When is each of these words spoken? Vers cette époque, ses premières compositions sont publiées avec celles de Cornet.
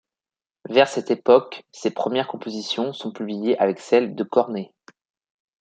Vers 0.67 0.87
cette 0.89 1.11
époque, 1.11 1.61
ses 1.71 1.91
premières 1.91 2.27
compositions 2.27 2.91
sont 2.91 3.11
publiées 3.11 3.59
avec 3.59 3.77
celles 3.79 4.15
de 4.15 4.23
Cornet. 4.23 4.73